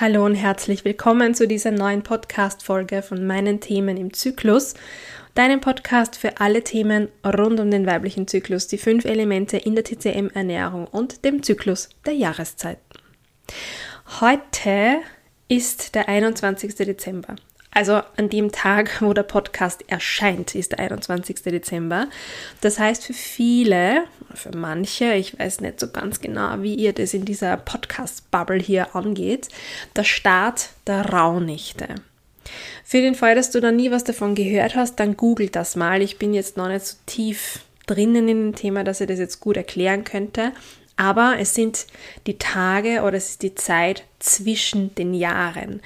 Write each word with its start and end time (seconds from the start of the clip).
Hallo 0.00 0.24
und 0.26 0.34
herzlich 0.34 0.84
willkommen 0.84 1.36
zu 1.36 1.46
dieser 1.46 1.70
neuen 1.70 2.02
Podcast-Folge 2.02 3.00
von 3.00 3.24
meinen 3.24 3.60
Themen 3.60 3.96
im 3.96 4.12
Zyklus, 4.12 4.74
deinem 5.36 5.60
Podcast 5.60 6.16
für 6.16 6.40
alle 6.40 6.64
Themen 6.64 7.10
rund 7.24 7.60
um 7.60 7.70
den 7.70 7.86
weiblichen 7.86 8.26
Zyklus, 8.26 8.66
die 8.66 8.78
fünf 8.78 9.04
Elemente 9.04 9.56
in 9.56 9.76
der 9.76 9.84
TCM-Ernährung 9.84 10.88
und 10.88 11.24
dem 11.24 11.44
Zyklus 11.44 11.90
der 12.06 12.14
Jahreszeiten. 12.14 12.82
Heute 14.20 14.96
ist 15.46 15.94
der 15.94 16.08
21. 16.08 16.74
Dezember 16.74 17.36
also 17.74 18.00
an 18.16 18.28
dem 18.30 18.52
Tag, 18.52 19.02
wo 19.02 19.12
der 19.12 19.24
Podcast 19.24 19.84
erscheint, 19.88 20.54
ist 20.54 20.72
der 20.72 20.78
21. 20.78 21.42
Dezember. 21.42 22.08
Das 22.60 22.78
heißt 22.78 23.04
für 23.04 23.12
viele, 23.12 24.04
für 24.32 24.56
manche, 24.56 25.14
ich 25.14 25.38
weiß 25.38 25.60
nicht 25.60 25.80
so 25.80 25.90
ganz 25.90 26.20
genau, 26.20 26.62
wie 26.62 26.74
ihr 26.74 26.92
das 26.92 27.14
in 27.14 27.24
dieser 27.24 27.56
Podcast-Bubble 27.56 28.60
hier 28.60 28.94
angeht, 28.94 29.48
der 29.96 30.04
Start 30.04 30.70
der 30.86 31.10
Rauhnächte. 31.10 31.96
Für 32.84 33.00
den 33.00 33.14
Fall, 33.14 33.34
dass 33.34 33.50
du 33.50 33.60
da 33.60 33.72
nie 33.72 33.90
was 33.90 34.04
davon 34.04 34.34
gehört 34.34 34.76
hast, 34.76 35.00
dann 35.00 35.16
google 35.16 35.48
das 35.48 35.76
mal. 35.76 36.00
Ich 36.02 36.18
bin 36.18 36.32
jetzt 36.32 36.56
noch 36.56 36.68
nicht 36.68 36.86
so 36.86 36.96
tief 37.06 37.60
drinnen 37.86 38.28
in 38.28 38.52
dem 38.52 38.54
Thema, 38.54 38.84
dass 38.84 39.00
ich 39.00 39.08
das 39.08 39.18
jetzt 39.18 39.40
gut 39.40 39.56
erklären 39.56 40.04
könnte. 40.04 40.52
Aber 40.96 41.36
es 41.38 41.54
sind 41.54 41.86
die 42.26 42.38
Tage 42.38 43.02
oder 43.02 43.14
es 43.14 43.30
ist 43.30 43.42
die 43.42 43.54
Zeit 43.54 44.04
zwischen 44.18 44.94
den 44.94 45.14
Jahren. 45.14 45.80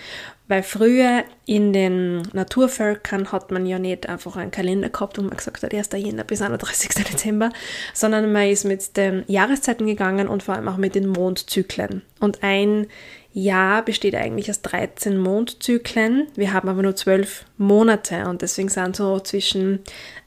Weil 0.48 0.62
früher 0.62 1.24
in 1.44 1.74
den 1.74 2.22
Naturvölkern 2.32 3.32
hat 3.32 3.50
man 3.50 3.66
ja 3.66 3.78
nicht 3.78 4.08
einfach 4.08 4.36
einen 4.36 4.50
Kalender 4.50 4.88
gehabt, 4.88 5.18
wo 5.18 5.22
man 5.22 5.36
gesagt 5.36 5.62
hat, 5.62 5.74
1. 5.74 5.90
Jänner 5.92 6.24
bis 6.24 6.40
31. 6.40 6.88
Dezember, 7.12 7.50
sondern 7.92 8.32
man 8.32 8.48
ist 8.48 8.64
mit 8.64 8.96
den 8.96 9.24
Jahreszeiten 9.28 9.86
gegangen 9.86 10.26
und 10.26 10.42
vor 10.42 10.54
allem 10.54 10.68
auch 10.68 10.78
mit 10.78 10.94
den 10.94 11.06
Mondzyklen. 11.06 12.00
Und 12.18 12.42
ein 12.42 12.86
Jahr 13.32 13.82
besteht 13.82 14.14
eigentlich 14.14 14.50
aus 14.50 14.62
13 14.62 15.18
Mondzyklen. 15.18 16.28
Wir 16.34 16.52
haben 16.52 16.68
aber 16.68 16.82
nur 16.82 16.96
12 16.96 17.44
Monate 17.56 18.26
und 18.26 18.42
deswegen 18.42 18.68
sind 18.68 18.96
so 18.96 19.20
zwischen 19.20 19.80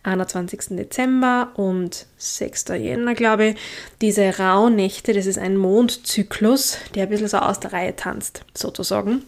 21. 0.04 0.78
Dezember 0.78 1.52
und 1.56 2.06
6. 2.18 2.66
Jänner, 2.70 3.14
glaube 3.14 3.48
ich, 3.48 3.56
diese 4.02 4.38
Rauhnächte, 4.38 5.14
das 5.14 5.26
ist 5.26 5.40
ein 5.40 5.58
Mondzyklus, 5.58 6.78
der 6.96 7.04
ein 7.04 7.10
bisschen 7.10 7.28
so 7.28 7.38
aus 7.38 7.60
der 7.60 7.74
Reihe 7.74 7.96
tanzt, 7.96 8.44
sozusagen 8.54 9.24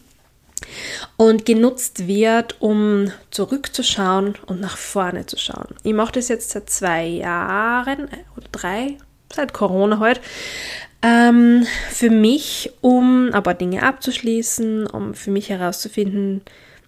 und 1.18 1.46
genutzt 1.46 2.08
wird, 2.08 2.62
um 2.62 3.12
zurückzuschauen 3.32 4.36
und 4.46 4.62
nach 4.62 4.78
vorne 4.78 5.26
zu 5.26 5.38
schauen. 5.38 5.76
Ich 5.84 5.94
mache 5.94 6.14
das 6.14 6.30
jetzt 6.30 6.52
seit 6.52 6.70
zwei 6.70 7.06
Jahren 7.06 8.08
äh, 8.10 8.24
oder 8.38 8.48
drei, 8.52 8.98
seit 9.34 9.54
Corona 9.54 10.00
halt, 10.00 10.22
ähm, 11.04 11.66
für 11.90 12.10
mich, 12.10 12.72
um 12.82 13.32
ein 13.34 13.44
paar 13.44 13.54
Dinge 13.54 13.84
abzuschließen, 13.84 14.88
um 14.88 15.14
für 15.14 15.32
mich 15.32 15.50
herauszufinden, 15.50 16.42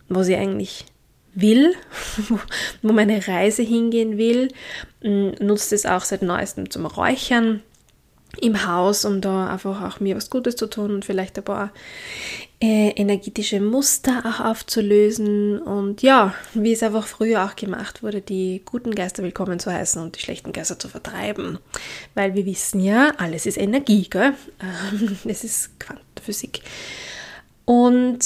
was 0.07 0.29
ich 0.29 0.37
eigentlich 0.37 0.85
will, 1.35 1.75
wo 2.81 2.93
meine 2.93 3.27
Reise 3.27 3.61
hingehen 3.61 4.17
will. 4.17 4.47
Nutzt 5.01 5.73
es 5.73 5.85
auch 5.85 6.01
seit 6.01 6.21
neuestem 6.21 6.69
zum 6.69 6.85
Räuchern 6.85 7.61
im 8.41 8.65
Haus, 8.67 9.05
um 9.05 9.21
da 9.21 9.49
einfach 9.49 9.81
auch 9.81 9.99
mir 9.99 10.15
was 10.15 10.29
Gutes 10.29 10.55
zu 10.55 10.67
tun 10.67 10.91
und 10.91 11.05
vielleicht 11.05 11.37
ein 11.37 11.43
paar 11.43 11.71
äh, 12.61 12.89
energetische 12.91 13.59
Muster 13.59 14.23
auch 14.25 14.43
aufzulösen 14.43 15.59
und 15.59 16.01
ja, 16.01 16.33
wie 16.53 16.71
es 16.71 16.83
einfach 16.83 17.05
früher 17.05 17.45
auch 17.45 17.55
gemacht 17.55 18.01
wurde, 18.01 18.21
die 18.21 18.61
guten 18.65 18.95
Geister 18.95 19.23
willkommen 19.23 19.59
zu 19.59 19.71
heißen 19.71 20.01
und 20.01 20.15
die 20.15 20.21
schlechten 20.21 20.53
Geister 20.53 20.79
zu 20.79 20.87
vertreiben. 20.87 21.59
Weil 22.13 22.33
wir 22.33 22.45
wissen 22.45 22.79
ja, 22.79 23.11
alles 23.17 23.45
ist 23.45 23.57
Energie, 23.57 24.07
gell? 24.09 24.33
Ähm, 24.61 25.17
das 25.25 25.43
ist 25.43 25.79
Quantenphysik. 25.79 26.61
Und 27.65 28.19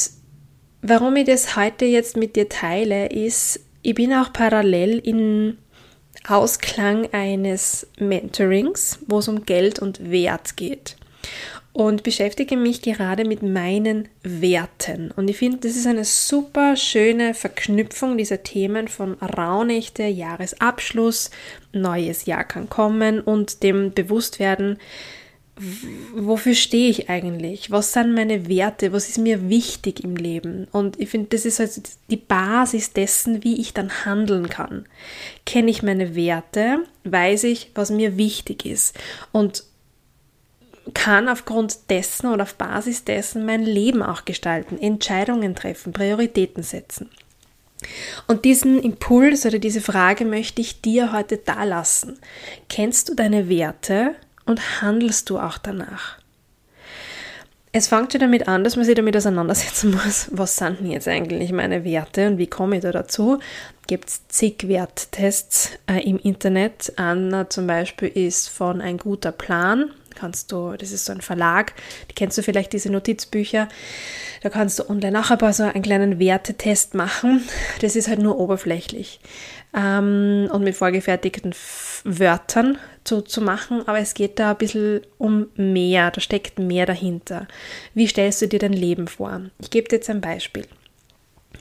warum 0.81 1.15
ich 1.15 1.25
das 1.25 1.55
heute 1.55 1.85
jetzt 1.85 2.15
mit 2.15 2.35
dir 2.35 2.49
teile, 2.49 3.07
ist, 3.07 3.59
ich 3.81 3.95
bin 3.95 4.13
auch 4.13 4.31
parallel 4.31 4.99
in 4.99 5.57
Ausklang 6.27 7.11
eines 7.13 7.87
Mentorings, 7.97 8.99
wo 9.07 9.19
es 9.19 9.27
um 9.27 9.45
Geld 9.45 9.79
und 9.79 10.11
Wert 10.11 10.57
geht. 10.57 10.95
Und 11.71 12.03
beschäftige 12.03 12.57
mich 12.57 12.81
gerade 12.81 13.25
mit 13.25 13.43
meinen 13.43 14.09
Werten. 14.23 15.11
Und 15.11 15.29
ich 15.29 15.37
finde, 15.37 15.59
das 15.59 15.75
ist 15.75 15.87
eine 15.87 16.03
super 16.03 16.75
schöne 16.75 17.33
Verknüpfung 17.33 18.17
dieser 18.17 18.43
Themen 18.43 18.87
von 18.87 19.13
Rauhnächte, 19.13 20.03
Jahresabschluss, 20.03 21.29
neues 21.71 22.25
Jahr 22.25 22.43
kann 22.43 22.69
kommen 22.69 23.21
und 23.21 23.63
dem 23.63 23.93
Bewusstwerden, 23.93 24.77
wofür 26.15 26.55
stehe 26.55 26.89
ich 26.89 27.09
eigentlich? 27.09 27.71
Was 27.71 27.93
sind 27.93 28.13
meine 28.13 28.47
Werte? 28.47 28.93
Was 28.93 29.09
ist 29.09 29.17
mir 29.17 29.49
wichtig 29.49 30.03
im 30.03 30.15
Leben? 30.15 30.67
Und 30.71 30.99
ich 30.99 31.09
finde, 31.09 31.29
das 31.29 31.45
ist 31.45 31.59
also 31.59 31.81
die 32.09 32.17
Basis 32.17 32.93
dessen, 32.93 33.43
wie 33.43 33.59
ich 33.59 33.73
dann 33.73 34.05
handeln 34.05 34.49
kann. 34.49 34.85
Kenne 35.45 35.69
ich 35.71 35.83
meine 35.83 36.15
Werte, 36.15 36.83
weiß 37.03 37.43
ich, 37.45 37.71
was 37.75 37.91
mir 37.91 38.17
wichtig 38.17 38.65
ist 38.65 38.97
und 39.31 39.63
kann 40.93 41.29
aufgrund 41.29 41.89
dessen 41.89 42.27
oder 42.27 42.43
auf 42.43 42.55
Basis 42.55 43.03
dessen 43.03 43.45
mein 43.45 43.63
Leben 43.63 44.01
auch 44.01 44.25
gestalten, 44.25 44.77
Entscheidungen 44.79 45.55
treffen, 45.55 45.93
Prioritäten 45.93 46.63
setzen. 46.63 47.09
Und 48.27 48.45
diesen 48.45 48.81
Impuls 48.81 49.45
oder 49.45 49.59
diese 49.59 49.81
Frage 49.81 50.25
möchte 50.25 50.61
ich 50.61 50.81
dir 50.81 51.13
heute 51.13 51.37
da 51.37 51.63
lassen. 51.63 52.19
Kennst 52.67 53.09
du 53.09 53.15
deine 53.15 53.47
Werte? 53.47 54.15
Und 54.49 54.81
handelst 54.81 55.29
du 55.29 55.37
auch 55.37 55.59
danach. 55.59 56.17
Es 57.71 57.87
fängt 57.87 58.11
schon 58.11 58.21
damit 58.21 58.47
an, 58.47 58.63
dass 58.63 58.75
man 58.75 58.83
sich 58.83 58.95
damit 58.95 59.15
auseinandersetzen 59.15 59.91
muss, 60.03 60.27
was 60.31 60.55
sind 60.55 60.79
denn 60.79 60.91
jetzt 60.91 61.07
eigentlich 61.07 61.51
meine 61.51 61.83
Werte 61.83 62.27
und 62.27 62.39
wie 62.39 62.47
komme 62.47 62.77
ich 62.77 62.81
da 62.81 62.91
dazu. 62.91 63.37
Gibt 63.85 64.09
es 64.09 64.27
zig 64.27 64.67
Werttests 64.67 65.69
äh, 65.85 66.01
im 66.01 66.17
Internet. 66.17 66.93
Einer 66.97 67.49
zum 67.51 67.67
Beispiel 67.67 68.09
ist 68.09 68.49
von 68.49 68.81
ein 68.81 68.97
guter 68.97 69.31
Plan. 69.31 69.91
Kannst 70.15 70.51
du, 70.51 70.75
das 70.75 70.91
ist 70.91 71.05
so 71.05 71.13
ein 71.13 71.21
Verlag, 71.21 71.73
die 72.09 72.15
kennst 72.15 72.37
du 72.39 72.41
vielleicht 72.41 72.73
diese 72.73 72.91
Notizbücher. 72.91 73.69
Da 74.41 74.49
kannst 74.49 74.79
du 74.79 74.89
online 74.89 75.19
auch 75.19 75.29
ein 75.29 75.37
paar 75.37 75.53
so 75.53 75.63
einen 75.63 75.83
kleinen 75.83 76.17
Wertetest 76.17 76.95
machen. 76.95 77.47
Das 77.81 77.95
ist 77.95 78.07
halt 78.07 78.19
nur 78.19 78.39
oberflächlich 78.39 79.19
ähm, 79.75 80.49
und 80.51 80.63
mit 80.63 80.75
vorgefertigten 80.75 81.53
Wörtern 82.03 82.77
zu, 83.03 83.21
zu 83.21 83.41
machen, 83.41 83.87
aber 83.87 83.99
es 83.99 84.13
geht 84.13 84.39
da 84.39 84.51
ein 84.51 84.57
bisschen 84.57 85.01
um 85.17 85.47
mehr, 85.55 86.11
da 86.11 86.21
steckt 86.21 86.59
mehr 86.59 86.85
dahinter. 86.85 87.47
Wie 87.93 88.07
stellst 88.07 88.41
du 88.41 88.47
dir 88.47 88.59
dein 88.59 88.73
Leben 88.73 89.07
vor? 89.07 89.41
Ich 89.59 89.69
gebe 89.69 89.87
dir 89.87 89.97
jetzt 89.97 90.09
ein 90.09 90.21
Beispiel. 90.21 90.65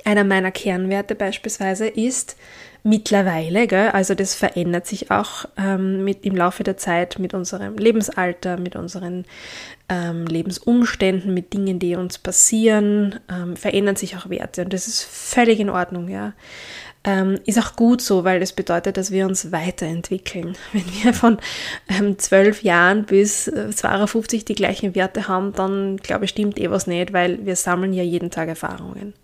Einer 0.05 0.25
meiner 0.25 0.51
Kernwerte 0.51 1.15
beispielsweise 1.15 1.89
ist 1.89 2.37
mittlerweile, 2.85 3.67
gell, 3.67 3.89
also 3.91 4.15
das 4.15 4.35
verändert 4.35 4.87
sich 4.87 5.11
auch 5.11 5.47
ähm, 5.57 6.05
mit, 6.05 6.25
im 6.25 6.37
Laufe 6.37 6.63
der 6.63 6.77
Zeit 6.77 7.19
mit 7.19 7.35
unserem 7.35 7.77
Lebensalter, 7.77 8.57
mit 8.59 8.77
unseren 8.77 9.25
ähm, 9.89 10.27
Lebensumständen, 10.27 11.35
mit 11.35 11.53
Dingen, 11.53 11.79
die 11.79 11.97
uns 11.97 12.19
passieren, 12.19 13.19
ähm, 13.31 13.57
verändern 13.57 13.97
sich 13.97 14.17
auch 14.17 14.31
Werte 14.31 14.63
und 14.63 14.73
das 14.73 14.87
ist 14.87 15.03
völlig 15.03 15.61
in 15.61 15.71
Ordnung, 15.71 16.09
ja. 16.09 16.33
Ähm, 17.09 17.41
ist 17.47 17.59
auch 17.59 17.75
gut 17.75 18.03
so, 18.03 18.25
weil 18.25 18.39
das 18.39 18.53
bedeutet, 18.53 18.99
dass 18.99 19.11
wir 19.11 19.25
uns 19.25 19.51
weiterentwickeln. 19.51 20.59
Wenn 20.75 20.85
wir 21.03 21.15
von 21.15 21.39
ähm, 21.89 22.19
12 22.19 22.63
Jahren 22.63 23.07
bis 23.07 23.49
äh, 23.49 23.71
52 23.71 24.45
die 24.45 24.55
gleichen 24.55 24.95
Werte 24.95 25.27
haben, 25.27 25.55
dann 25.55 25.97
glaube 25.97 26.27
ich, 26.27 26.31
stimmt 26.33 26.59
eh 26.59 26.71
was 26.71 26.87
nicht, 26.87 27.15
weil 27.15 27.47
wir 27.47 27.57
sammeln 27.57 27.95
ja 27.95 28.03
jeden 28.03 28.31
Tag 28.31 28.51
Erfahrungen. 28.51 29.15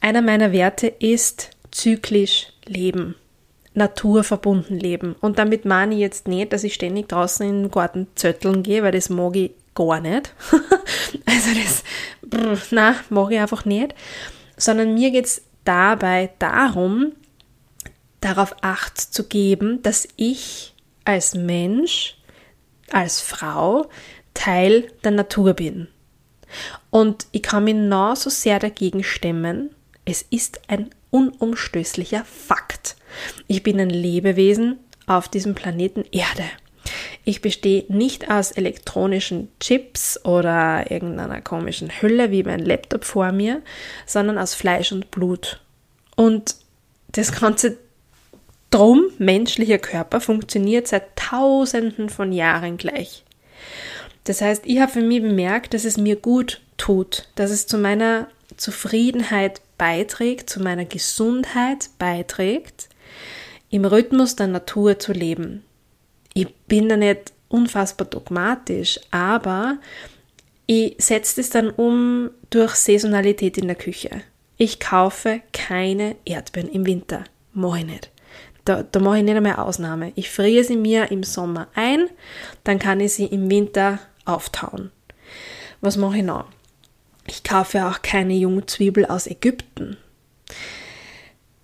Einer 0.00 0.22
meiner 0.22 0.52
Werte 0.52 0.86
ist 0.86 1.50
zyklisch 1.72 2.52
leben. 2.66 3.16
Naturverbunden 3.74 4.78
leben. 4.78 5.16
Und 5.20 5.40
damit 5.40 5.64
meine 5.64 5.94
ich 5.94 6.00
jetzt 6.00 6.28
nicht, 6.28 6.52
dass 6.52 6.62
ich 6.62 6.74
ständig 6.74 7.08
draußen 7.08 7.46
in 7.46 7.62
den 7.64 7.70
Garten 7.72 8.06
zötteln 8.14 8.62
gehe, 8.62 8.84
weil 8.84 8.92
das 8.92 9.10
mag 9.10 9.34
ich 9.34 9.50
gar 9.74 10.00
nicht. 10.00 10.32
also 11.26 11.50
das, 11.52 11.82
brr, 12.22 12.56
na, 12.70 12.94
mag 13.10 13.32
ich 13.32 13.40
einfach 13.40 13.64
nicht. 13.64 13.92
Sondern 14.56 14.94
mir 14.94 15.10
geht 15.10 15.26
es 15.26 15.42
dabei 15.66 16.30
darum, 16.38 17.12
darauf 18.20 18.54
acht 18.62 18.98
zu 18.98 19.24
geben, 19.24 19.82
dass 19.82 20.08
ich 20.16 20.74
als 21.04 21.34
Mensch, 21.34 22.16
als 22.90 23.20
Frau 23.20 23.88
Teil 24.34 24.90
der 25.04 25.12
Natur 25.12 25.54
bin. 25.54 25.88
Und 26.90 27.26
ich 27.32 27.42
kann 27.42 27.64
mich 27.64 27.76
so 28.18 28.30
sehr 28.30 28.58
dagegen 28.58 29.02
stemmen. 29.02 29.70
Es 30.04 30.22
ist 30.22 30.60
ein 30.68 30.90
unumstößlicher 31.10 32.24
Fakt. 32.24 32.96
Ich 33.46 33.62
bin 33.62 33.80
ein 33.80 33.90
Lebewesen 33.90 34.78
auf 35.06 35.28
diesem 35.28 35.54
Planeten 35.54 36.04
Erde. 36.12 36.44
Ich 37.28 37.40
bestehe 37.40 37.84
nicht 37.88 38.30
aus 38.30 38.52
elektronischen 38.52 39.48
Chips 39.58 40.24
oder 40.24 40.92
irgendeiner 40.92 41.40
komischen 41.40 41.90
Hülle 42.00 42.30
wie 42.30 42.44
mein 42.44 42.60
Laptop 42.60 43.04
vor 43.04 43.32
mir, 43.32 43.62
sondern 44.06 44.38
aus 44.38 44.54
Fleisch 44.54 44.92
und 44.92 45.10
Blut. 45.10 45.60
Und 46.14 46.54
das 47.08 47.32
ganze 47.32 47.78
drum 48.70 49.06
menschlicher 49.18 49.78
Körper 49.78 50.20
funktioniert 50.20 50.86
seit 50.86 51.16
tausenden 51.16 52.10
von 52.10 52.30
Jahren 52.30 52.76
gleich. 52.76 53.24
Das 54.22 54.40
heißt, 54.40 54.62
ich 54.64 54.78
habe 54.78 54.92
für 54.92 55.02
mich 55.02 55.20
bemerkt, 55.20 55.74
dass 55.74 55.84
es 55.84 55.96
mir 55.96 56.14
gut 56.14 56.60
tut, 56.76 57.28
dass 57.34 57.50
es 57.50 57.66
zu 57.66 57.76
meiner 57.76 58.28
Zufriedenheit 58.56 59.60
beiträgt, 59.78 60.48
zu 60.48 60.62
meiner 60.62 60.84
Gesundheit 60.84 61.90
beiträgt, 61.98 62.88
im 63.68 63.84
Rhythmus 63.84 64.36
der 64.36 64.46
Natur 64.46 65.00
zu 65.00 65.12
leben. 65.12 65.64
Ich 66.36 66.54
bin 66.68 66.90
da 66.90 66.98
nicht 66.98 67.32
unfassbar 67.48 68.06
dogmatisch, 68.06 69.00
aber 69.10 69.78
ich 70.66 70.94
setze 70.98 71.40
es 71.40 71.48
dann 71.48 71.70
um 71.70 72.28
durch 72.50 72.74
Saisonalität 72.74 73.56
in 73.56 73.68
der 73.68 73.74
Küche. 73.74 74.10
Ich 74.58 74.78
kaufe 74.78 75.40
keine 75.54 76.16
Erdbeeren 76.26 76.68
im 76.68 76.84
Winter. 76.84 77.24
Mache 77.54 77.78
ich 77.78 77.86
nicht. 77.86 78.10
Da, 78.66 78.82
da 78.82 79.00
mache 79.00 79.16
ich 79.16 79.24
nicht 79.24 79.34
einmal 79.34 79.56
Ausnahme. 79.56 80.12
Ich 80.14 80.28
friere 80.28 80.62
sie 80.62 80.76
mir 80.76 81.10
im 81.10 81.22
Sommer 81.22 81.68
ein, 81.74 82.10
dann 82.64 82.78
kann 82.78 83.00
ich 83.00 83.14
sie 83.14 83.24
im 83.24 83.50
Winter 83.50 83.98
auftauen. 84.26 84.90
Was 85.80 85.96
mache 85.96 86.18
ich 86.18 86.22
noch? 86.22 86.44
Ich 87.26 87.44
kaufe 87.44 87.86
auch 87.86 88.02
keine 88.02 88.34
Jungzwiebel 88.34 89.06
aus 89.06 89.26
Ägypten 89.26 89.96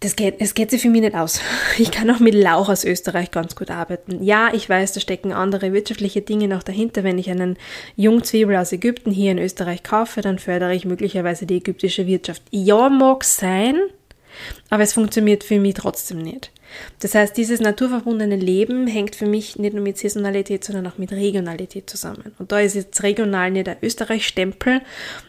das 0.03 0.17
geht, 0.17 0.37
es 0.41 0.55
geht 0.55 0.71
sich 0.71 0.83
für 0.83 0.91
mich 0.91 1.01
nicht 1.01 1.15
aus. 1.15 1.41
Ich 1.79 1.91
kann 1.91 2.11
auch 2.11 2.21
mit 2.21 2.35
Lauch 2.35 2.69
aus 2.69 2.85
Österreich 2.85 3.31
ganz 3.31 3.57
gut 3.57 3.71
arbeiten. 3.71 4.23
Ja, 4.23 4.53
ich 4.53 4.69
weiß, 4.69 4.93
da 4.93 5.01
stecken 5.01 5.33
andere 5.33 5.73
wirtschaftliche 5.73 6.21
Dinge 6.21 6.49
noch 6.49 6.63
dahinter. 6.63 7.05
Wenn 7.05 7.19
ich 7.19 7.31
einen 7.31 7.57
Jungzwiebel 7.97 8.57
aus 8.57 8.73
Ägypten 8.73 9.11
hier 9.11 9.33
in 9.33 9.39
Österreich 9.39 9.83
kaufe, 9.83 10.21
dann 10.21 10.39
fördere 10.39 10.75
ich 10.75 10.85
möglicherweise 10.85 11.47
die 11.47 11.57
ägyptische 11.57 12.07
Wirtschaft. 12.07 12.43
Ja, 12.51 12.89
mag 12.89 13.25
sein, 13.25 13.81
aber 14.71 14.83
es 14.83 14.93
funktioniert 14.93 15.45
für 15.45 15.59
mich 15.59 15.75
trotzdem 15.75 16.19
nicht. 16.19 16.51
Das 17.01 17.15
heißt, 17.15 17.37
dieses 17.37 17.61
naturverbundene 17.61 18.37
Leben 18.37 18.87
hängt 18.87 19.17
für 19.17 19.27
mich 19.27 19.59
nicht 19.59 19.75
nur 19.75 19.83
mit 19.83 19.99
Saisonalität, 19.99 20.65
sondern 20.65 20.87
auch 20.87 20.99
mit 20.99 21.13
Regionalität 21.13 21.89
zusammen. 21.89 22.35
Und 22.39 22.53
da 22.53 22.61
ist 22.61 22.75
jetzt 22.75 23.03
regional 23.03 23.51
nicht 23.51 23.67
der 23.67 23.79
Österreich-Stempel, 23.83 24.81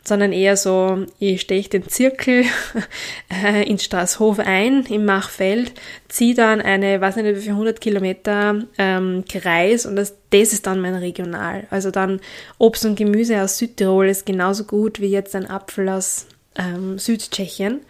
sondern 0.03 0.31
eher 0.31 0.57
so, 0.57 1.05
ich 1.19 1.41
stehe 1.41 1.63
den 1.63 1.87
Zirkel 1.87 2.45
äh, 3.43 3.63
in 3.67 3.79
Straßhof 3.79 4.39
ein, 4.39 4.85
im 4.85 5.05
Machfeld, 5.05 5.73
ziehe 6.09 6.35
dann 6.35 6.61
eine, 6.61 7.01
weiß 7.01 7.15
nicht 7.15 7.35
wie 7.35 7.41
viel 7.41 7.51
100 7.51 7.81
Kilometer 7.81 8.63
ähm, 8.77 9.23
Kreis 9.27 9.85
und 9.85 9.95
das, 9.95 10.15
das 10.29 10.53
ist 10.53 10.67
dann 10.67 10.79
mein 10.81 10.95
Regional. 10.95 11.65
Also 11.69 11.91
dann 11.91 12.19
Obst 12.57 12.85
und 12.85 12.95
Gemüse 12.95 13.41
aus 13.41 13.57
Südtirol 13.57 14.09
ist 14.09 14.25
genauso 14.25 14.65
gut 14.65 14.99
wie 14.99 15.07
jetzt 15.07 15.35
ein 15.35 15.49
Apfel 15.49 15.89
aus 15.89 16.27
ähm, 16.55 16.99
Südtschechien. 16.99 17.81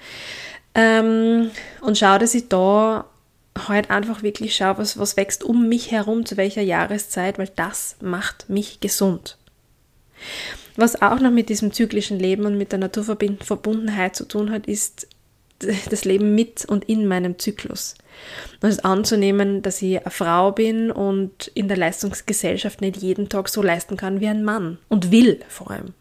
Ähm, 0.75 1.51
und 1.81 1.97
schaue, 1.97 2.19
dass 2.19 2.33
ich 2.33 2.50
da 2.50 3.05
halt 3.57 3.89
einfach 3.89 4.23
wirklich 4.23 4.55
schaue, 4.55 4.79
was, 4.79 4.97
was 4.97 5.17
wächst 5.17 5.44
um 5.44 5.67
mich 5.69 5.91
herum, 5.91 6.25
zu 6.25 6.38
welcher 6.38 6.61
Jahreszeit, 6.61 7.38
weil 7.38 7.50
das 7.55 7.97
macht 8.01 8.50
mich 8.50 8.79
gesund. 8.79 9.38
Was 10.75 11.01
auch 11.01 11.19
noch 11.19 11.31
mit 11.31 11.50
diesem 11.50 11.71
zyklischen 11.71 12.19
Leben 12.19 12.45
und 12.45 12.57
mit 12.57 12.71
der 12.71 12.79
Naturverbundenheit 12.79 14.15
zu 14.15 14.27
tun 14.27 14.50
hat, 14.51 14.65
ist 14.65 15.07
das 15.89 16.03
Leben 16.03 16.35
mit 16.35 16.65
und 16.65 16.85
in 16.85 17.07
meinem 17.07 17.38
Zyklus. 17.39 17.95
Und 18.61 18.69
es 18.69 18.79
anzunehmen, 18.79 19.61
dass 19.61 19.81
ich 19.81 20.00
eine 20.01 20.11
Frau 20.11 20.51
bin 20.51 20.91
und 20.91 21.47
in 21.53 21.67
der 21.67 21.77
Leistungsgesellschaft 21.77 22.81
nicht 22.81 22.97
jeden 22.97 23.29
Tag 23.29 23.50
so 23.50 23.61
leisten 23.61 23.97
kann 23.97 24.19
wie 24.19 24.27
ein 24.27 24.44
Mann 24.44 24.77
und 24.89 25.11
will 25.11 25.39
vor 25.47 25.71
allem. 25.71 25.94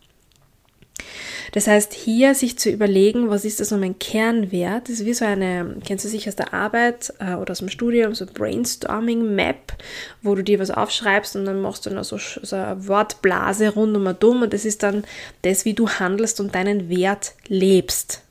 Das 1.53 1.67
heißt, 1.67 1.93
hier 1.93 2.35
sich 2.35 2.59
zu 2.59 2.71
überlegen, 2.71 3.29
was 3.29 3.45
ist 3.45 3.61
das 3.61 3.69
so 3.69 3.77
mein 3.77 3.99
Kernwert, 3.99 4.89
das 4.89 5.01
ist 5.01 5.07
wie 5.07 5.13
so 5.13 5.27
eine, 5.27 5.77
kennst 5.85 6.05
du 6.05 6.09
sicher 6.09 6.31
aus 6.31 6.37
der 6.37 6.55
Arbeit 6.55 7.13
äh, 7.21 7.35
oder 7.35 7.53
aus 7.53 7.59
dem 7.59 7.69
Studium, 7.69 8.15
so 8.15 8.25
Brainstorming-Map, 8.27 9.75
wo 10.23 10.35
du 10.35 10.43
dir 10.43 10.59
was 10.59 10.71
aufschreibst 10.71 11.37
und 11.37 11.45
dann 11.45 11.61
machst 11.61 11.85
du 11.85 11.91
noch 11.91 12.05
so, 12.05 12.17
so 12.17 12.57
eine 12.57 12.89
Wortblase 12.89 13.75
rund 13.75 13.95
um 13.97 14.07
um 14.07 14.43
und 14.43 14.53
das 14.53 14.65
ist 14.65 14.83
dann 14.83 15.05
das, 15.43 15.67
wie 15.67 15.75
du 15.75 15.89
handelst 15.89 16.41
und 16.41 16.55
deinen 16.55 16.89
Wert 16.89 17.35
lebst. 17.49 18.23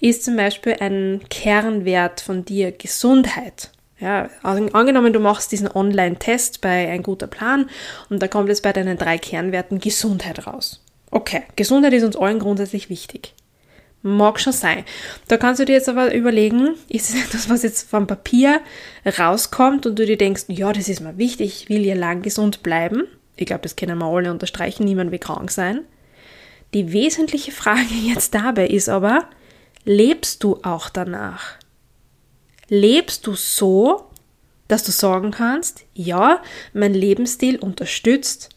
Ist 0.00 0.24
zum 0.24 0.36
Beispiel 0.36 0.76
ein 0.80 1.20
Kernwert 1.28 2.22
von 2.22 2.46
dir 2.46 2.72
Gesundheit? 2.72 3.70
Ja, 4.00 4.30
angenommen, 4.42 5.12
du 5.12 5.20
machst 5.20 5.52
diesen 5.52 5.70
Online-Test 5.70 6.60
bei 6.60 6.88
ein 6.88 7.02
guter 7.04 7.28
Plan 7.28 7.68
und 8.10 8.20
da 8.20 8.26
kommt 8.26 8.48
jetzt 8.48 8.62
bei 8.62 8.72
deinen 8.72 8.98
drei 8.98 9.18
Kernwerten 9.18 9.78
Gesundheit 9.78 10.46
raus. 10.46 10.81
Okay, 11.12 11.42
Gesundheit 11.56 11.92
ist 11.92 12.04
uns 12.04 12.16
allen 12.16 12.38
grundsätzlich 12.38 12.88
wichtig. 12.88 13.34
Mag 14.00 14.40
schon 14.40 14.54
sein. 14.54 14.84
Da 15.28 15.36
kannst 15.36 15.60
du 15.60 15.66
dir 15.66 15.74
jetzt 15.74 15.90
aber 15.90 16.12
überlegen, 16.14 16.74
ist 16.88 17.10
es 17.10 17.22
etwas, 17.22 17.50
was 17.50 17.62
jetzt 17.62 17.88
vom 17.88 18.06
Papier 18.06 18.62
rauskommt 19.18 19.84
und 19.84 19.98
du 19.98 20.06
dir 20.06 20.16
denkst, 20.16 20.44
ja, 20.48 20.72
das 20.72 20.88
ist 20.88 21.00
mir 21.00 21.18
wichtig, 21.18 21.64
ich 21.64 21.68
will 21.68 21.84
ja 21.84 21.94
lang 21.94 22.22
gesund 22.22 22.62
bleiben. 22.62 23.04
Ich 23.36 23.44
glaube, 23.44 23.62
das 23.62 23.76
können 23.76 23.98
wir 23.98 24.06
alle 24.06 24.30
unterstreichen, 24.30 24.84
niemand 24.84 25.12
will 25.12 25.18
krank 25.18 25.50
sein. 25.50 25.80
Die 26.72 26.94
wesentliche 26.94 27.52
Frage 27.52 27.94
jetzt 28.02 28.34
dabei 28.34 28.66
ist 28.66 28.88
aber, 28.88 29.28
lebst 29.84 30.42
du 30.42 30.60
auch 30.62 30.88
danach? 30.88 31.56
Lebst 32.68 33.26
du 33.26 33.34
so, 33.34 34.06
dass 34.66 34.82
du 34.82 34.92
sagen 34.92 35.30
kannst, 35.30 35.84
ja, 35.92 36.40
mein 36.72 36.94
Lebensstil 36.94 37.58
unterstützt 37.58 38.48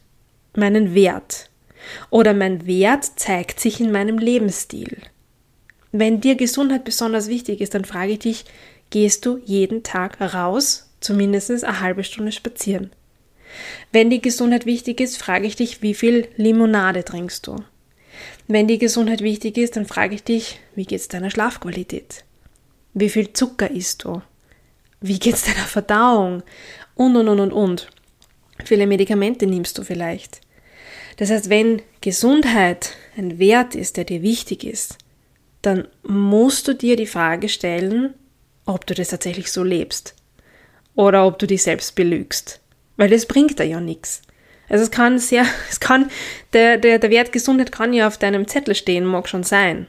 meinen 0.56 0.94
Wert, 0.94 1.50
oder 2.10 2.34
mein 2.34 2.66
Wert 2.66 3.04
zeigt 3.16 3.60
sich 3.60 3.80
in 3.80 3.92
meinem 3.92 4.18
Lebensstil. 4.18 4.98
Wenn 5.92 6.20
dir 6.20 6.34
Gesundheit 6.34 6.84
besonders 6.84 7.28
wichtig 7.28 7.60
ist, 7.60 7.74
dann 7.74 7.84
frage 7.84 8.12
ich 8.12 8.18
dich, 8.18 8.44
gehst 8.90 9.24
du 9.24 9.38
jeden 9.44 9.82
Tag 9.82 10.20
raus, 10.20 10.90
zumindest 11.00 11.50
eine 11.64 11.80
halbe 11.80 12.04
Stunde 12.04 12.32
spazieren? 12.32 12.90
Wenn 13.92 14.10
die 14.10 14.20
Gesundheit 14.20 14.66
wichtig 14.66 15.00
ist, 15.00 15.16
frage 15.16 15.46
ich 15.46 15.56
dich, 15.56 15.82
wie 15.82 15.94
viel 15.94 16.28
Limonade 16.36 17.04
trinkst 17.04 17.46
du? 17.46 17.56
Wenn 18.48 18.68
die 18.68 18.78
Gesundheit 18.78 19.22
wichtig 19.22 19.58
ist, 19.58 19.76
dann 19.76 19.86
frage 19.86 20.14
ich 20.14 20.22
dich, 20.22 20.60
wie 20.74 20.84
geht 20.84 21.00
es 21.00 21.08
deiner 21.08 21.30
Schlafqualität? 21.30 22.24
Wie 22.94 23.08
viel 23.08 23.32
Zucker 23.32 23.70
isst 23.70 24.04
du? 24.04 24.22
Wie 25.00 25.18
geht 25.18 25.34
es 25.34 25.44
deiner 25.44 25.66
Verdauung? 25.66 26.42
Und, 26.94 27.16
und, 27.16 27.28
und, 27.28 27.40
und, 27.40 27.52
und. 27.52 27.88
Viele 28.64 28.86
Medikamente 28.86 29.46
nimmst 29.46 29.76
du 29.78 29.82
vielleicht. 29.82 30.40
Das 31.16 31.30
heißt, 31.30 31.48
wenn 31.48 31.82
Gesundheit 32.00 32.92
ein 33.16 33.38
Wert 33.38 33.74
ist, 33.74 33.96
der 33.96 34.04
dir 34.04 34.22
wichtig 34.22 34.64
ist, 34.64 34.98
dann 35.62 35.88
musst 36.02 36.68
du 36.68 36.74
dir 36.74 36.96
die 36.96 37.06
Frage 37.06 37.48
stellen, 37.48 38.14
ob 38.66 38.86
du 38.86 38.94
das 38.94 39.08
tatsächlich 39.08 39.50
so 39.50 39.62
lebst 39.62 40.14
oder 40.94 41.26
ob 41.26 41.38
du 41.38 41.46
dich 41.46 41.62
selbst 41.62 41.94
belügst, 41.94 42.60
weil 42.96 43.10
das 43.10 43.26
bringt 43.26 43.58
dir 43.58 43.64
ja 43.64 43.80
nichts. 43.80 44.22
Also 44.68 44.84
es 44.84 44.90
kann 44.90 45.18
sehr, 45.18 45.44
es 45.70 45.80
kann, 45.80 46.10
der, 46.52 46.76
der, 46.76 46.98
der 46.98 47.10
Wert 47.10 47.32
Gesundheit 47.32 47.72
kann 47.72 47.92
ja 47.92 48.06
auf 48.06 48.18
deinem 48.18 48.46
Zettel 48.46 48.74
stehen, 48.74 49.04
mag 49.04 49.28
schon 49.28 49.44
sein. 49.44 49.88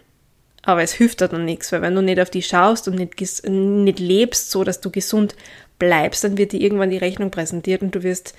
Aber 0.63 0.83
es 0.83 0.93
hilft 0.93 1.21
dir 1.21 1.29
dann 1.29 1.45
nichts, 1.45 1.71
weil 1.71 1.81
wenn 1.81 1.95
du 1.95 2.01
nicht 2.01 2.19
auf 2.19 2.29
die 2.29 2.41
schaust 2.41 2.87
und 2.87 2.95
nicht, 2.95 3.47
nicht 3.47 3.99
lebst, 3.99 4.51
so 4.51 4.63
dass 4.63 4.81
du 4.81 4.91
gesund 4.91 5.35
bleibst, 5.79 6.23
dann 6.23 6.37
wird 6.37 6.51
dir 6.51 6.59
irgendwann 6.59 6.89
die 6.89 6.97
Rechnung 6.97 7.31
präsentiert 7.31 7.81
und 7.81 7.95
du 7.95 8.03
wirst 8.03 8.33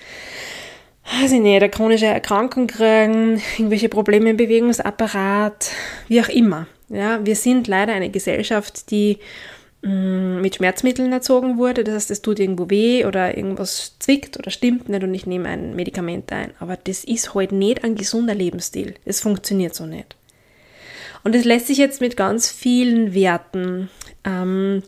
weiß 1.11 1.31
ich 1.31 1.39
nicht, 1.39 1.55
eine 1.55 1.69
chronische 1.69 2.05
Erkrankung 2.05 2.67
kriegen, 2.67 3.41
irgendwelche 3.57 3.89
Probleme 3.89 4.31
im 4.31 4.37
Bewegungsapparat, 4.37 5.71
wie 6.07 6.21
auch 6.21 6.29
immer. 6.29 6.67
Ja, 6.89 7.23
wir 7.25 7.35
sind 7.35 7.67
leider 7.67 7.93
eine 7.93 8.09
Gesellschaft, 8.09 8.89
die 8.91 9.19
mh, 9.81 9.91
mm, 9.91 10.41
mit 10.41 10.55
Schmerzmitteln 10.55 11.11
erzogen 11.11 11.57
wurde. 11.57 11.83
Das 11.83 11.95
heißt, 11.95 12.11
es 12.11 12.21
tut 12.21 12.39
irgendwo 12.39 12.69
weh 12.69 13.05
oder 13.05 13.37
irgendwas 13.37 13.95
zwickt 13.99 14.37
oder 14.37 14.51
stimmt 14.51 14.89
nicht 14.89 15.03
und 15.03 15.13
ich 15.13 15.25
nehme 15.25 15.49
ein 15.49 15.75
Medikament 15.75 16.31
ein. 16.31 16.51
Aber 16.59 16.77
das 16.77 17.03
ist 17.03 17.33
halt 17.33 17.51
nicht 17.51 17.83
ein 17.83 17.95
gesunder 17.95 18.35
Lebensstil. 18.35 18.95
Es 19.05 19.21
funktioniert 19.21 19.75
so 19.75 19.85
nicht. 19.85 20.15
Und 21.23 21.35
es 21.35 21.45
lässt 21.45 21.67
sich 21.67 21.77
jetzt 21.77 22.01
mit 22.01 22.17
ganz 22.17 22.49
vielen 22.49 23.13
Werten 23.13 23.89
ähm, 24.23 24.83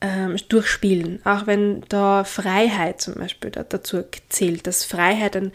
ähm, 0.00 0.36
durchspielen. 0.48 1.20
Auch 1.24 1.46
wenn 1.46 1.82
da 1.88 2.24
Freiheit 2.24 3.00
zum 3.00 3.14
Beispiel 3.14 3.50
da, 3.50 3.62
dazu 3.62 4.02
zählt, 4.28 4.66
dass 4.66 4.84
Freiheit 4.84 5.36
ein, 5.36 5.52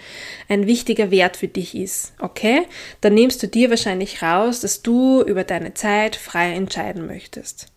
ein 0.50 0.68
wichtiger 0.68 1.12
Wert 1.12 1.38
für 1.38 1.48
dich 1.48 1.76
ist, 1.76 2.14
okay? 2.20 2.68
Dann 3.02 3.14
nimmst 3.14 3.42
du 3.42 3.48
dir 3.48 3.70
wahrscheinlich 3.70 4.22
raus, 4.22 4.62
dass 4.62 4.82
du 4.82 5.22
über 5.22 5.44
deine 5.44 5.74
Zeit 5.74 6.16
frei 6.16 6.54
entscheiden 6.54 7.08
möchtest. 7.08 7.68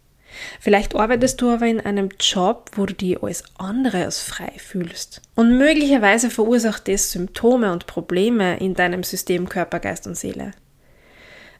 Vielleicht 0.60 0.94
arbeitest 0.94 1.40
du 1.40 1.50
aber 1.50 1.66
in 1.66 1.80
einem 1.80 2.10
Job, 2.20 2.70
wo 2.76 2.86
du 2.86 2.94
dich 2.94 3.22
alles 3.22 3.42
andere 3.56 4.04
als 4.04 4.20
frei 4.20 4.52
fühlst. 4.56 5.22
Und 5.34 5.56
möglicherweise 5.56 6.30
verursacht 6.30 6.86
das 6.86 7.10
Symptome 7.10 7.72
und 7.72 7.86
Probleme 7.86 8.58
in 8.58 8.74
deinem 8.74 9.02
System 9.02 9.48
Körper, 9.48 9.80
Geist 9.80 10.06
und 10.06 10.16
Seele. 10.16 10.52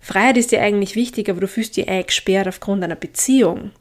Freiheit 0.00 0.36
ist 0.36 0.52
dir 0.52 0.62
eigentlich 0.62 0.94
wichtig, 0.94 1.28
aber 1.28 1.40
du 1.40 1.48
fühlst 1.48 1.76
dich 1.76 1.88
eingesperrt 1.88 2.46
aufgrund 2.46 2.84
einer 2.84 2.94
Beziehung 2.94 3.72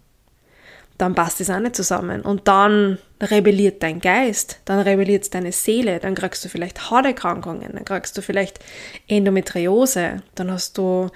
dann 0.98 1.16
passt 1.16 1.42
es 1.42 1.50
auch 1.50 1.60
nicht 1.60 1.76
zusammen. 1.76 2.22
Und 2.22 2.48
dann 2.48 2.98
rebelliert 3.22 3.84
dein 3.84 4.00
Geist, 4.00 4.60
dann 4.66 4.80
rebelliert 4.80 5.34
deine 5.34 5.52
Seele, 5.52 6.00
dann 6.00 6.16
kriegst 6.16 6.44
du 6.44 6.50
vielleicht 6.50 6.90
Hauterkrankungen, 6.90 7.72
dann 7.74 7.86
kriegst 7.86 8.18
du 8.18 8.22
vielleicht 8.22 8.60
Endometriose, 9.08 10.24
dann 10.36 10.52
hast 10.52 10.78
du 10.78 11.10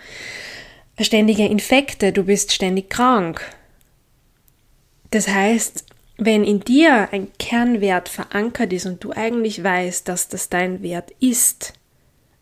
ständige 1.00 1.46
Infekte, 1.46 2.12
du 2.12 2.24
bist 2.24 2.52
ständig 2.52 2.90
krank. 2.90 3.42
Das 5.12 5.28
heißt, 5.28 5.86
wenn 6.18 6.44
in 6.44 6.60
dir 6.60 7.10
ein 7.12 7.30
Kernwert 7.40 8.08
verankert 8.08 8.72
ist 8.74 8.86
und 8.86 9.04
du 9.04 9.12
eigentlich 9.12 9.64
weißt, 9.64 10.08
dass 10.08 10.28
das 10.28 10.50
dein 10.50 10.84
Wert 10.84 11.12
ist 11.20 11.74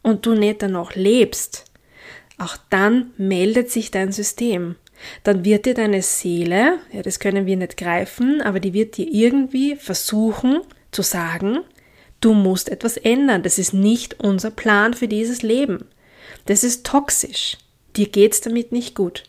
und 0.02 0.26
du 0.26 0.36
nicht 0.36 0.62
danach 0.62 0.96
lebst, 0.96 1.66
auch 2.38 2.58
dann 2.70 3.12
meldet 3.18 3.72
sich 3.72 3.92
dein 3.92 4.12
System. 4.12 4.76
Dann 5.24 5.46
wird 5.46 5.66
dir 5.66 5.74
deine 5.74 6.02
Seele, 6.02 6.80
ja, 6.92 7.02
das 7.02 7.20
können 7.20 7.46
wir 7.46 7.58
nicht 7.58 7.78
greifen, 7.78 8.42
aber 8.42 8.60
die 8.60 8.74
wird 8.74 8.98
dir 8.98 9.08
irgendwie 9.08 9.76
versuchen 9.76 10.62
zu 10.92 11.02
sagen, 11.02 11.60
du 12.22 12.34
musst 12.34 12.70
etwas 12.70 12.98
ändern. 12.98 13.44
Das 13.44 13.58
ist 13.58 13.74
nicht 13.74 14.20
unser 14.20 14.52
Plan 14.52 14.94
für 14.94 15.08
dieses 15.08 15.42
Leben. 15.42 15.86
Das 16.46 16.64
ist 16.64 16.86
toxisch. 16.86 17.58
Dir 17.96 18.08
geht's 18.08 18.42
damit 18.42 18.72
nicht 18.72 18.96
gut. 18.96 19.24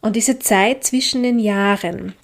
Und 0.00 0.16
diese 0.16 0.38
Zeit 0.38 0.84
zwischen 0.84 1.22
den 1.22 1.38
Jahren, 1.38 2.14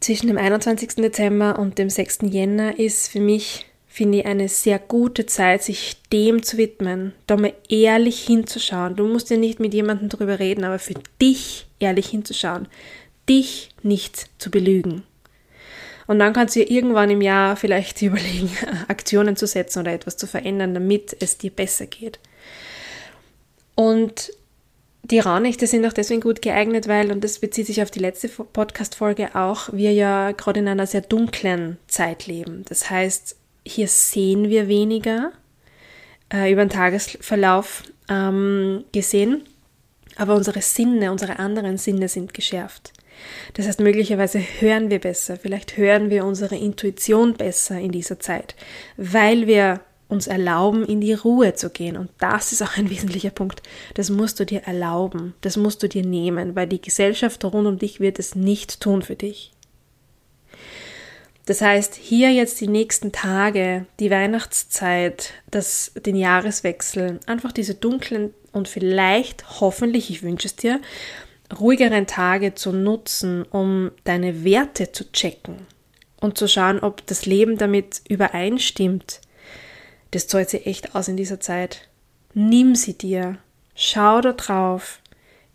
zwischen 0.00 0.26
dem 0.26 0.36
21. 0.36 0.96
Dezember 0.96 1.58
und 1.58 1.78
dem 1.78 1.88
6. 1.88 2.18
Jänner 2.24 2.78
ist 2.78 3.08
für 3.08 3.20
mich, 3.20 3.66
finde 3.92 4.18
ich, 4.18 4.26
eine 4.26 4.48
sehr 4.48 4.78
gute 4.78 5.26
Zeit, 5.26 5.64
sich 5.64 5.96
dem 6.12 6.44
zu 6.44 6.56
widmen, 6.56 7.12
da 7.26 7.36
mal 7.36 7.52
ehrlich 7.68 8.24
hinzuschauen. 8.24 8.94
Du 8.94 9.06
musst 9.06 9.30
ja 9.30 9.36
nicht 9.36 9.58
mit 9.58 9.74
jemandem 9.74 10.08
drüber 10.08 10.38
reden, 10.38 10.62
aber 10.62 10.78
für 10.78 10.94
dich 11.20 11.66
ehrlich 11.80 12.06
hinzuschauen, 12.06 12.68
dich 13.28 13.70
nicht 13.82 14.26
zu 14.38 14.50
belügen. 14.50 15.02
Und 16.06 16.20
dann 16.20 16.32
kannst 16.32 16.54
du 16.54 16.60
dir 16.60 16.70
irgendwann 16.70 17.10
im 17.10 17.20
Jahr 17.20 17.56
vielleicht 17.56 18.00
überlegen, 18.02 18.48
Aktionen 18.86 19.34
zu 19.34 19.48
setzen 19.48 19.80
oder 19.80 19.92
etwas 19.92 20.16
zu 20.16 20.28
verändern, 20.28 20.72
damit 20.72 21.16
es 21.18 21.36
dir 21.36 21.50
besser 21.50 21.86
geht. 21.86 22.20
Und 23.74 24.32
die 25.02 25.18
Raunächte 25.18 25.66
sind 25.66 25.84
auch 25.84 25.92
deswegen 25.92 26.20
gut 26.20 26.42
geeignet, 26.42 26.86
weil, 26.86 27.10
und 27.10 27.24
das 27.24 27.40
bezieht 27.40 27.66
sich 27.66 27.82
auf 27.82 27.90
die 27.90 27.98
letzte 27.98 28.28
Podcast-Folge 28.28 29.34
auch, 29.34 29.72
wir 29.72 29.92
ja 29.92 30.30
gerade 30.30 30.60
in 30.60 30.68
einer 30.68 30.86
sehr 30.86 31.00
dunklen 31.00 31.78
Zeit 31.88 32.28
leben. 32.28 32.64
Das 32.68 32.88
heißt, 32.88 33.36
hier 33.66 33.88
sehen 33.88 34.48
wir 34.48 34.68
weniger 34.68 35.32
äh, 36.32 36.52
über 36.52 36.64
den 36.64 36.70
Tagesverlauf 36.70 37.84
ähm, 38.08 38.84
gesehen, 38.92 39.42
aber 40.16 40.34
unsere 40.34 40.62
Sinne, 40.62 41.12
unsere 41.12 41.38
anderen 41.38 41.78
Sinne 41.78 42.08
sind 42.08 42.34
geschärft. 42.34 42.92
Das 43.54 43.66
heißt, 43.66 43.80
möglicherweise 43.80 44.38
hören 44.38 44.90
wir 44.90 44.98
besser, 44.98 45.36
vielleicht 45.36 45.76
hören 45.76 46.10
wir 46.10 46.24
unsere 46.24 46.56
Intuition 46.56 47.34
besser 47.34 47.78
in 47.78 47.92
dieser 47.92 48.18
Zeit, 48.18 48.54
weil 48.96 49.46
wir 49.46 49.80
uns 50.08 50.26
erlauben, 50.26 50.84
in 50.84 51.00
die 51.00 51.12
Ruhe 51.12 51.54
zu 51.54 51.70
gehen. 51.70 51.96
Und 51.96 52.10
das 52.18 52.52
ist 52.52 52.62
auch 52.62 52.76
ein 52.76 52.90
wesentlicher 52.90 53.30
Punkt. 53.30 53.62
Das 53.94 54.10
musst 54.10 54.40
du 54.40 54.46
dir 54.46 54.62
erlauben, 54.62 55.34
das 55.40 55.56
musst 55.56 55.82
du 55.82 55.88
dir 55.88 56.04
nehmen, 56.04 56.56
weil 56.56 56.66
die 56.66 56.80
Gesellschaft 56.80 57.44
rund 57.44 57.66
um 57.66 57.78
dich 57.78 58.00
wird 58.00 58.18
es 58.18 58.34
nicht 58.34 58.80
tun 58.80 59.02
für 59.02 59.16
dich. 59.16 59.52
Das 61.50 61.62
heißt, 61.62 61.96
hier 61.96 62.30
jetzt 62.30 62.60
die 62.60 62.68
nächsten 62.68 63.10
Tage, 63.10 63.84
die 63.98 64.12
Weihnachtszeit, 64.12 65.32
das, 65.50 65.90
den 65.96 66.14
Jahreswechsel, 66.14 67.18
einfach 67.26 67.50
diese 67.50 67.74
dunklen 67.74 68.32
und 68.52 68.68
vielleicht, 68.68 69.58
hoffentlich, 69.60 70.10
ich 70.10 70.22
wünsche 70.22 70.46
es 70.46 70.54
dir, 70.54 70.80
ruhigeren 71.58 72.06
Tage 72.06 72.54
zu 72.54 72.70
nutzen, 72.70 73.42
um 73.50 73.90
deine 74.04 74.44
Werte 74.44 74.92
zu 74.92 75.10
checken 75.10 75.66
und 76.20 76.38
zu 76.38 76.46
schauen, 76.46 76.78
ob 76.78 77.04
das 77.06 77.26
Leben 77.26 77.58
damit 77.58 78.02
übereinstimmt. 78.08 79.20
Das 80.12 80.28
zahlt 80.28 80.50
sich 80.50 80.66
echt 80.66 80.94
aus 80.94 81.08
in 81.08 81.16
dieser 81.16 81.40
Zeit. 81.40 81.88
Nimm 82.32 82.76
sie 82.76 82.96
dir, 82.96 83.38
schau 83.74 84.20
da 84.20 84.34
drauf, 84.34 85.00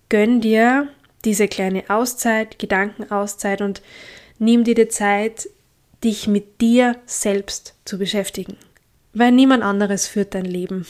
gönn 0.09 0.41
dir 0.41 0.89
diese 1.23 1.47
kleine 1.47 1.85
Auszeit, 1.87 2.59
Gedankenauszeit 2.59 3.61
und 3.61 3.81
nimm 4.39 4.65
dir 4.65 4.75
die 4.75 4.89
Zeit, 4.89 5.47
dich 6.05 6.27
mit 6.27 6.61
dir 6.61 6.95
selbst 7.05 7.75
zu 7.83 7.97
beschäftigen. 7.97 8.57
Weil 9.13 9.31
niemand 9.31 9.63
anderes 9.63 10.07
führt 10.07 10.35
dein 10.35 10.45
Leben. 10.45 10.85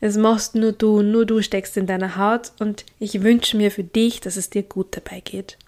Es 0.00 0.16
machst 0.16 0.54
nur 0.54 0.72
du, 0.72 1.02
nur 1.02 1.26
du 1.26 1.42
steckst 1.42 1.76
in 1.76 1.86
deiner 1.86 2.16
Haut 2.16 2.52
und 2.60 2.86
ich 2.98 3.22
wünsche 3.22 3.56
mir 3.56 3.70
für 3.70 3.84
dich, 3.84 4.20
dass 4.20 4.36
es 4.36 4.50
dir 4.50 4.62
gut 4.62 4.96
dabei 4.96 5.20
geht. 5.20 5.58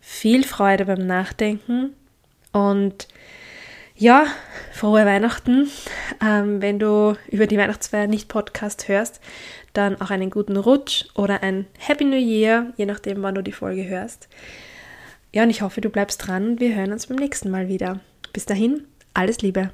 Viel 0.00 0.44
Freude 0.44 0.86
beim 0.86 1.06
Nachdenken 1.06 1.94
und 2.52 3.08
ja, 3.96 4.26
frohe 4.72 5.04
Weihnachten. 5.04 5.68
Ähm, 6.24 6.62
wenn 6.62 6.78
du 6.78 7.16
über 7.28 7.46
die 7.46 7.58
Weihnachtsfeier 7.58 8.06
nicht 8.06 8.28
Podcast 8.28 8.88
hörst, 8.88 9.20
dann 9.72 10.00
auch 10.00 10.10
einen 10.10 10.30
guten 10.30 10.56
Rutsch 10.56 11.06
oder 11.14 11.42
ein 11.42 11.66
Happy 11.78 12.04
New 12.04 12.16
Year, 12.16 12.72
je 12.76 12.86
nachdem, 12.86 13.22
wann 13.22 13.34
du 13.34 13.42
die 13.42 13.52
Folge 13.52 13.86
hörst. 13.86 14.28
Ja, 15.32 15.42
und 15.42 15.50
ich 15.50 15.62
hoffe, 15.62 15.80
du 15.80 15.90
bleibst 15.90 16.26
dran. 16.26 16.58
Wir 16.58 16.74
hören 16.74 16.92
uns 16.92 17.06
beim 17.06 17.18
nächsten 17.18 17.50
Mal 17.50 17.68
wieder. 17.68 18.00
Bis 18.32 18.46
dahin, 18.46 18.84
alles 19.14 19.42
Liebe. 19.42 19.70